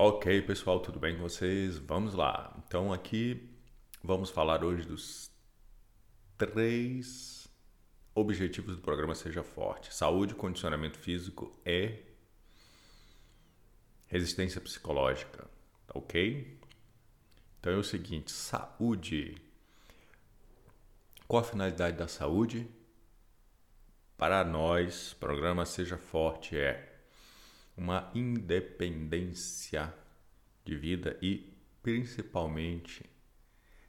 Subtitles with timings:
[0.00, 1.76] Ok, pessoal, tudo bem com vocês?
[1.76, 2.54] Vamos lá.
[2.64, 3.50] Então, aqui
[4.00, 5.28] vamos falar hoje dos
[6.36, 7.48] três
[8.14, 11.98] objetivos do programa Seja Forte: saúde, condicionamento físico e
[14.06, 15.50] resistência psicológica.
[15.92, 16.60] Ok?
[17.58, 19.36] Então é o seguinte: saúde.
[21.26, 22.70] Qual a finalidade da saúde?
[24.16, 26.87] Para nós, programa Seja Forte é
[27.78, 29.94] uma independência
[30.64, 33.08] de vida e, principalmente,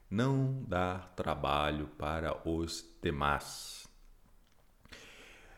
[0.09, 3.87] não dar trabalho para os demais.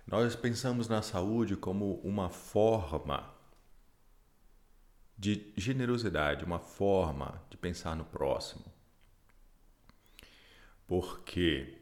[0.08, 3.34] Nós pensamos na saúde como uma forma
[5.18, 8.66] de generosidade, uma forma de pensar no próximo.
[10.88, 11.77] Porque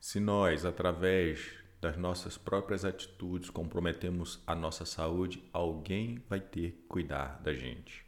[0.00, 6.82] se nós, através das nossas próprias atitudes, comprometemos a nossa saúde, alguém vai ter que
[6.88, 8.04] cuidar da gente.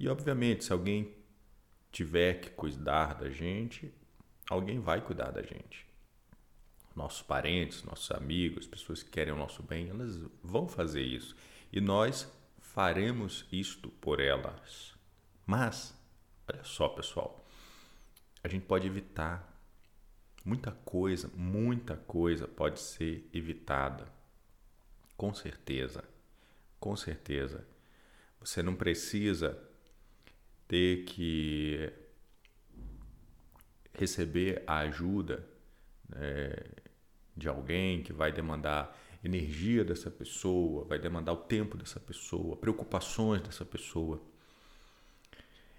[0.00, 1.14] E obviamente, se alguém
[1.90, 3.92] tiver que cuidar da gente,
[4.48, 5.86] alguém vai cuidar da gente.
[6.96, 11.36] Nossos parentes, nossos amigos, pessoas que querem o nosso bem, elas vão fazer isso.
[11.70, 14.94] E nós faremos isto por elas.
[15.46, 15.94] Mas,
[16.50, 17.44] olha só, pessoal,
[18.42, 19.51] a gente pode evitar
[20.44, 24.06] Muita coisa, muita coisa pode ser evitada.
[25.16, 26.04] Com certeza.
[26.80, 27.64] Com certeza.
[28.40, 29.56] Você não precisa
[30.66, 31.92] ter que
[33.94, 35.46] receber a ajuda
[36.08, 36.56] né,
[37.36, 43.42] de alguém que vai demandar energia dessa pessoa, vai demandar o tempo dessa pessoa, preocupações
[43.42, 44.20] dessa pessoa.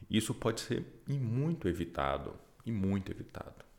[0.10, 2.34] Isso pode ser e muito evitado,
[2.66, 3.73] e muito evitado.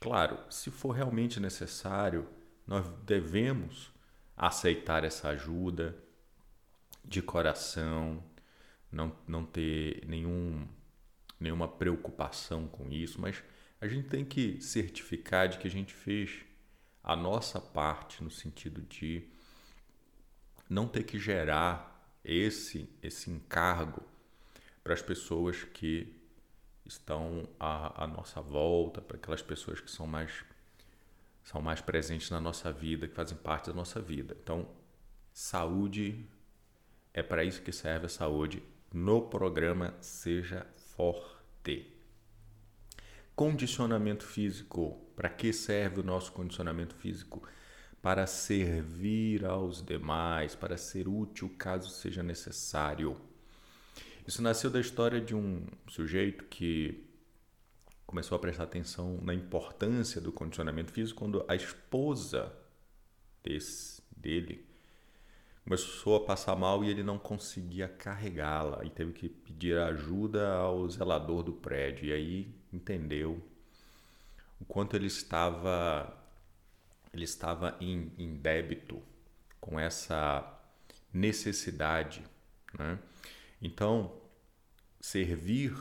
[0.00, 2.26] Claro, se for realmente necessário,
[2.66, 3.92] nós devemos
[4.34, 5.94] aceitar essa ajuda
[7.04, 8.24] de coração,
[8.90, 10.66] não, não ter nenhum,
[11.38, 13.42] nenhuma preocupação com isso, mas
[13.78, 16.46] a gente tem que certificar de que a gente fez
[17.04, 19.28] a nossa parte no sentido de
[20.68, 24.02] não ter que gerar esse, esse encargo
[24.82, 26.19] para as pessoas que
[26.90, 30.44] estão à, à nossa volta, para aquelas pessoas que são mais
[31.42, 34.36] são mais presentes na nossa vida, que fazem parte da nossa vida.
[34.42, 34.68] Então,
[35.32, 36.28] saúde
[37.14, 38.62] é para isso que serve a saúde
[38.92, 41.90] no programa Seja Forte.
[43.34, 45.00] Condicionamento físico.
[45.16, 47.42] Para que serve o nosso condicionamento físico?
[48.02, 53.20] Para servir aos demais, para ser útil caso seja necessário.
[54.26, 57.04] Isso nasceu da história de um sujeito que
[58.06, 62.52] começou a prestar atenção na importância do condicionamento físico quando a esposa
[63.42, 64.66] desse, dele
[65.64, 70.88] começou a passar mal e ele não conseguia carregá-la e teve que pedir ajuda ao
[70.88, 72.06] zelador do prédio.
[72.06, 73.40] E aí entendeu
[74.60, 76.16] o quanto ele estava
[77.12, 79.02] ele estava em, em débito
[79.60, 80.58] com essa
[81.12, 82.22] necessidade,
[82.78, 82.98] né?
[83.60, 84.20] Então,
[85.00, 85.76] servir,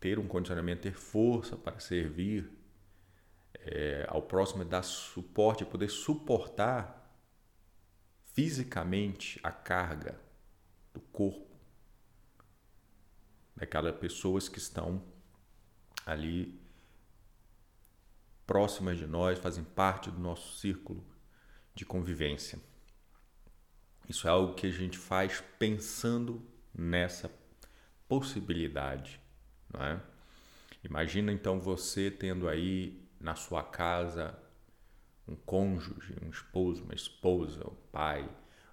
[0.00, 2.50] ter um condicionamento, ter força para servir
[3.54, 6.98] é, ao próximo, dar suporte, poder suportar
[8.34, 10.18] fisicamente a carga
[10.92, 11.52] do corpo
[13.54, 15.02] daquelas pessoas que estão
[16.04, 16.60] ali
[18.46, 21.04] próximas de nós, fazem parte do nosso círculo
[21.74, 22.58] de convivência.
[24.08, 26.44] Isso é algo que a gente faz pensando
[26.74, 27.30] nessa
[28.08, 29.20] possibilidade,
[29.72, 30.00] não é?
[30.84, 34.36] Imagina então você tendo aí na sua casa
[35.26, 38.28] um cônjuge, um esposo, uma esposa, um pai,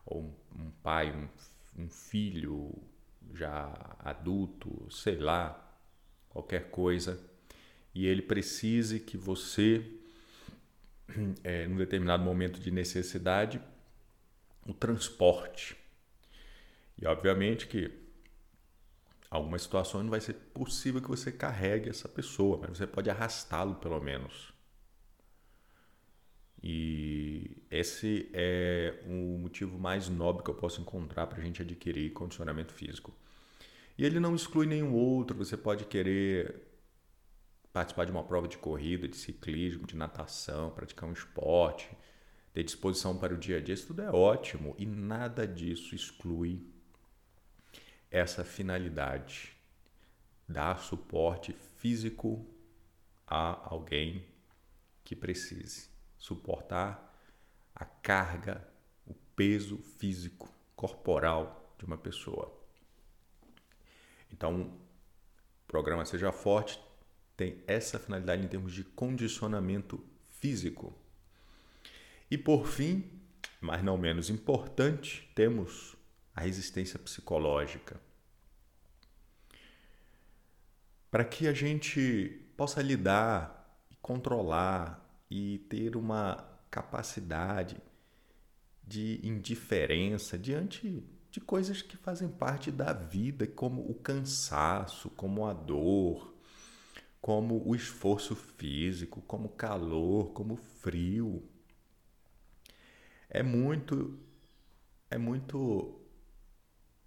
[0.05, 2.73] ou um pai, um, um filho
[3.33, 5.77] já adulto, sei lá,
[6.29, 7.23] qualquer coisa,
[7.93, 9.85] e ele precise que você,
[11.43, 13.61] é, num determinado momento de necessidade,
[14.65, 15.75] o transporte.
[17.01, 17.91] E obviamente que
[19.29, 23.75] algumas situações não vai ser possível que você carregue essa pessoa, mas você pode arrastá-lo
[23.75, 24.53] pelo menos.
[26.61, 32.11] E esse é o motivo mais nobre que eu posso encontrar para a gente adquirir
[32.11, 33.15] condicionamento físico.
[33.97, 35.37] E ele não exclui nenhum outro.
[35.37, 36.67] Você pode querer
[37.71, 41.89] participar de uma prova de corrida, de ciclismo, de natação, praticar um esporte,
[42.53, 43.73] ter disposição para o dia a dia.
[43.73, 46.65] Isso tudo é ótimo e nada disso exclui
[48.11, 49.55] essa finalidade,
[50.47, 52.45] dar suporte físico
[53.27, 54.25] a alguém
[55.03, 57.09] que precise, suportar
[57.75, 58.67] a carga,
[59.05, 62.53] o peso físico, corporal de uma pessoa.
[64.31, 66.79] Então, o programa Seja Forte
[67.35, 70.03] tem essa finalidade em termos de condicionamento
[70.39, 70.93] físico.
[72.29, 73.09] E por fim,
[73.61, 75.95] mas não menos importante, temos
[76.39, 77.99] a resistência psicológica.
[81.11, 83.59] Para que a gente possa lidar
[84.01, 87.77] controlar e ter uma capacidade
[88.81, 95.53] de indiferença diante de coisas que fazem parte da vida, como o cansaço, como a
[95.53, 96.33] dor,
[97.21, 101.47] como o esforço físico, como o calor, como o frio.
[103.29, 104.17] É muito
[105.11, 105.98] é muito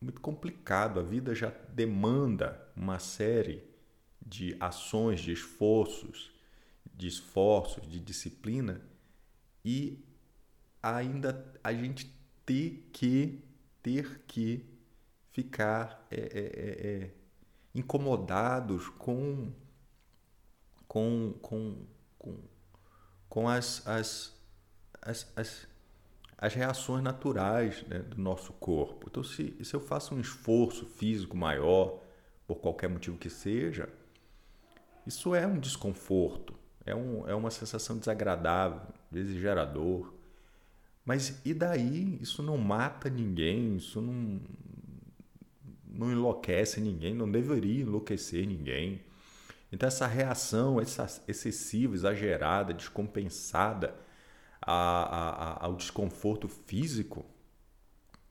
[0.02, 3.62] muito complicado, a vida já demanda uma série
[4.24, 6.32] de ações, de esforços,
[6.94, 8.82] de esforços, de disciplina
[9.64, 10.04] e
[10.82, 12.12] ainda a gente
[12.44, 13.44] ter que
[13.82, 14.64] ter que
[15.32, 17.10] ficar é, é, é, é,
[17.74, 19.52] incomodados com
[20.92, 21.86] com, com,
[22.18, 22.36] com,
[23.26, 24.36] com as, as,
[25.00, 25.66] as, as,
[26.42, 29.06] as reações naturais né, do nosso corpo.
[29.08, 32.02] Então, se, se eu faço um esforço físico maior,
[32.48, 33.88] por qualquer motivo que seja,
[35.06, 36.52] isso é um desconforto,
[36.84, 40.12] é, um, é uma sensação desagradável, desesperador.
[41.04, 42.18] Mas e daí?
[42.20, 44.40] Isso não mata ninguém, isso não,
[45.86, 49.00] não enlouquece ninguém, não deveria enlouquecer ninguém.
[49.70, 53.94] Então, essa reação essa excessiva, exagerada, descompensada
[54.62, 57.26] a, a, ao desconforto físico,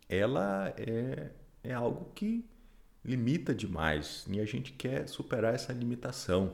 [0.08, 1.32] ela é,
[1.64, 2.46] é algo que
[3.04, 6.54] limita demais e a gente quer superar essa limitação.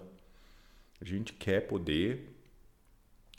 [0.99, 2.35] A gente quer poder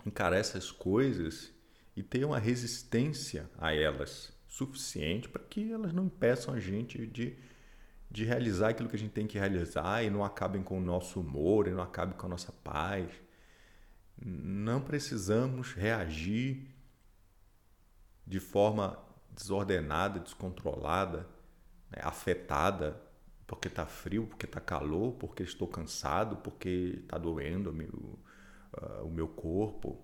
[0.07, 1.53] encarar essas coisas
[1.97, 7.37] e ter uma resistência a elas suficiente para que elas não impeçam a gente de,
[8.11, 11.21] de realizar aquilo que a gente tem que realizar e não acabem com o nosso
[11.21, 13.09] humor e não acabem com a nossa paz.
[14.21, 16.69] Não precisamos reagir
[18.27, 18.99] de forma
[19.31, 21.27] desordenada, descontrolada
[21.91, 23.01] né, afetada
[23.49, 29.05] porque está frio, porque está calor, porque estou cansado, porque está doendo o meu, uh,
[29.05, 29.99] o meu corpo.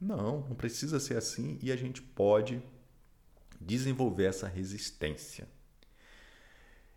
[0.00, 2.62] Não, não precisa ser assim e a gente pode
[3.60, 5.48] desenvolver essa resistência.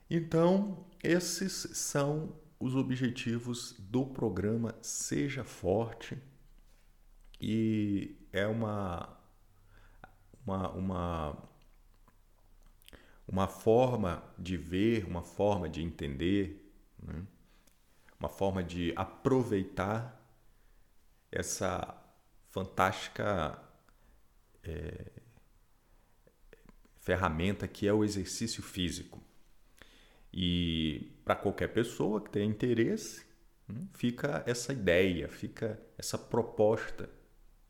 [0.07, 6.17] Então, esses são os objetivos do programa Seja Forte
[7.39, 9.17] e é uma,
[10.45, 11.47] uma, uma
[13.27, 16.71] uma forma de ver, uma forma de entender,
[17.03, 17.25] né?
[18.19, 20.15] uma forma de aproveitar
[21.29, 21.95] essa
[22.49, 23.61] fantástica
[24.63, 25.11] é,
[26.95, 29.21] ferramenta que é o exercício físico.
[30.33, 33.25] E para qualquer pessoa que tenha interesse,
[33.67, 37.09] né, fica essa ideia, fica essa proposta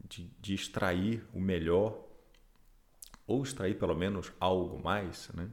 [0.03, 2.05] de, de extrair o melhor
[3.25, 5.49] ou extrair pelo menos algo mais né,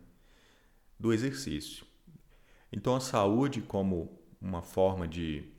[0.98, 1.84] do exercício.
[2.72, 5.52] Então, a saúde, como uma forma de,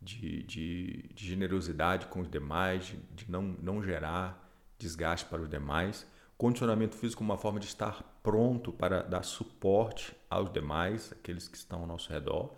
[0.00, 4.48] de, de, de generosidade com os demais, de, de não, não gerar
[4.78, 6.06] desgaste para os demais,
[6.38, 11.80] condicionamento físico uma forma de estar pronto para dar suporte aos demais, aqueles que estão
[11.80, 12.56] ao nosso redor,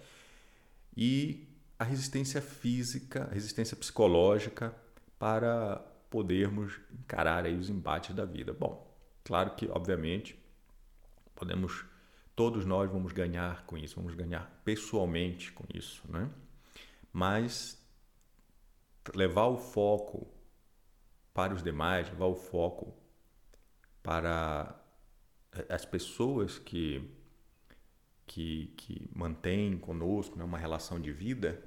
[0.96, 4.74] e a resistência física, a resistência psicológica
[5.22, 5.76] para
[6.10, 8.52] podermos encarar aí os embates da vida.
[8.52, 10.36] Bom, claro que, obviamente,
[11.32, 11.84] podemos,
[12.34, 16.28] todos nós vamos ganhar com isso, vamos ganhar pessoalmente com isso, né?
[17.12, 17.80] Mas
[19.14, 20.26] levar o foco
[21.32, 22.92] para os demais, levar o foco
[24.02, 24.74] para
[25.68, 27.16] as pessoas que
[28.26, 31.62] que, que mantêm conosco né, uma relação de vida,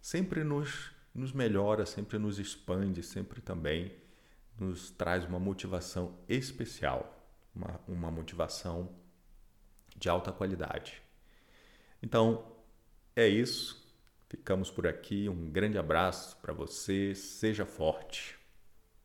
[0.00, 3.92] sempre nos nos melhora, sempre nos expande, sempre também
[4.58, 8.94] nos traz uma motivação especial, uma, uma motivação
[9.96, 11.02] de alta qualidade.
[12.02, 12.44] Então,
[13.14, 13.80] é isso.
[14.28, 15.28] Ficamos por aqui.
[15.28, 17.14] Um grande abraço para você.
[17.14, 18.39] Seja forte.